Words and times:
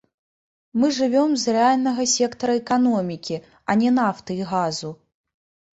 Мы 0.83 0.87
жывём 0.99 1.35
з 1.41 1.55
рэальнага 1.57 2.03
сектара 2.15 2.57
эканомікі, 2.61 3.41
а 3.71 3.79
не 3.85 3.89
нафты 4.01 4.31
і 4.43 4.53
газу. 4.55 4.91